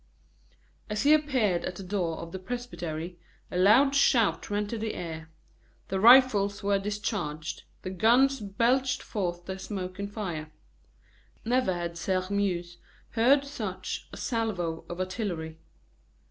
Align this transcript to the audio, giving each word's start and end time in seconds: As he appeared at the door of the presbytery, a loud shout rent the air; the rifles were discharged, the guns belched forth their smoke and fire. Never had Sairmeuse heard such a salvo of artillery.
As 0.89 1.03
he 1.03 1.13
appeared 1.13 1.63
at 1.63 1.75
the 1.75 1.83
door 1.83 2.17
of 2.17 2.31
the 2.31 2.39
presbytery, 2.39 3.19
a 3.51 3.57
loud 3.59 3.93
shout 3.93 4.49
rent 4.49 4.71
the 4.71 4.95
air; 4.95 5.29
the 5.89 5.99
rifles 5.99 6.63
were 6.63 6.79
discharged, 6.79 7.61
the 7.83 7.91
guns 7.91 8.39
belched 8.39 9.03
forth 9.03 9.45
their 9.45 9.59
smoke 9.59 9.99
and 9.99 10.11
fire. 10.11 10.51
Never 11.45 11.71
had 11.71 11.99
Sairmeuse 11.99 12.77
heard 13.11 13.45
such 13.45 14.07
a 14.11 14.17
salvo 14.17 14.85
of 14.89 14.99
artillery. 14.99 15.59